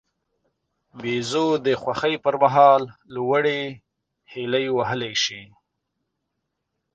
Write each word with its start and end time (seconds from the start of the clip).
بیزو 1.01 1.47
د 1.65 1.67
خوښۍ 1.81 2.15
پر 2.23 2.35
مهال 2.41 2.81
لوړې 3.15 3.61
هلې 4.31 4.65
وهلای 4.77 5.13
شي. 5.23 5.41